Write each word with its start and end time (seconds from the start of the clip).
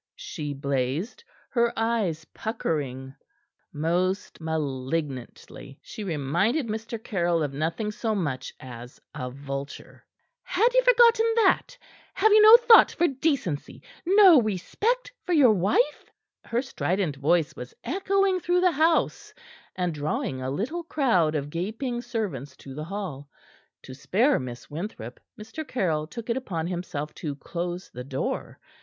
she 0.17 0.51
blazed, 0.51 1.23
her 1.51 1.71
eyes 1.77 2.25
puckering 2.33 3.13
most 3.71 4.41
malignantly. 4.41 5.79
She 5.83 6.03
reminded 6.03 6.65
Mr. 6.65 6.97
Caryll 7.03 7.43
of 7.43 7.53
nothing 7.53 7.91
so 7.91 8.15
much 8.15 8.51
as 8.59 8.99
a 9.13 9.29
vulture. 9.29 10.03
"Had 10.41 10.67
ye 10.73 10.81
forgotten 10.81 11.31
that? 11.35 11.77
Have 12.15 12.31
ye 12.31 12.39
no 12.39 12.57
thought 12.57 12.89
for 12.89 13.07
decency 13.09 13.83
no 14.03 14.41
respect 14.41 15.11
for 15.23 15.33
your 15.33 15.53
wife?" 15.53 16.09
Her 16.45 16.63
strident 16.63 17.17
voice 17.17 17.55
was 17.55 17.75
echoing 17.83 18.39
through 18.39 18.61
the 18.61 18.71
house 18.71 19.35
and 19.75 19.93
drawing 19.93 20.41
a 20.41 20.49
little 20.49 20.81
crowd 20.81 21.35
of 21.35 21.51
gaping 21.51 22.01
servants 22.01 22.57
to 22.57 22.73
the 22.73 22.85
hall. 22.85 23.29
To 23.83 23.93
spare 23.93 24.39
Mistress 24.39 24.71
Winthrop, 24.71 25.19
Mr. 25.39 25.63
Caryll 25.63 26.07
took 26.07 26.27
it 26.27 26.37
upon 26.37 26.65
himself 26.65 27.13
to 27.13 27.35
close 27.35 27.91
the 27.91 28.03
door. 28.03 28.57